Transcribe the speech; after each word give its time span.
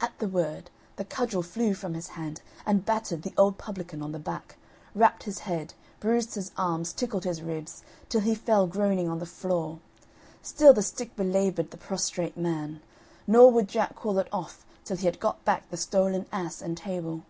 At 0.00 0.18
the 0.18 0.28
word 0.28 0.70
the 0.96 1.04
cudgel 1.04 1.42
flew 1.42 1.74
from 1.74 1.92
his 1.92 2.06
hand 2.16 2.40
and 2.64 2.86
battered 2.86 3.20
the 3.20 3.34
old 3.36 3.58
publican 3.58 4.00
on 4.00 4.12
the 4.12 4.18
back, 4.18 4.56
rapped 4.94 5.24
his 5.24 5.40
head, 5.40 5.74
bruised 6.00 6.36
his 6.36 6.52
arms 6.56 6.94
tickled 6.94 7.24
his 7.24 7.42
ribs, 7.42 7.82
till 8.08 8.22
he 8.22 8.34
fell 8.34 8.66
groaning 8.66 9.10
on 9.10 9.18
the 9.18 9.26
floor; 9.26 9.78
still 10.40 10.72
the 10.72 10.82
stick 10.82 11.14
belaboured 11.16 11.70
the 11.70 11.76
prostrate 11.76 12.38
man, 12.38 12.80
nor 13.26 13.50
would 13.52 13.68
Jack 13.68 13.94
call 13.94 14.18
it 14.18 14.28
off 14.32 14.64
till 14.86 14.96
he 14.96 15.04
had 15.04 15.20
got 15.20 15.44
back 15.44 15.68
the 15.68 15.76
stolen 15.76 16.24
ass 16.32 16.62
and 16.62 16.74
table. 16.78 17.22